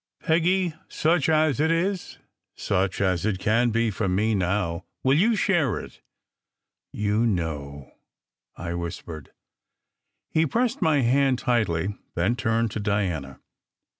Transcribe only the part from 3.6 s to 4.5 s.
be for me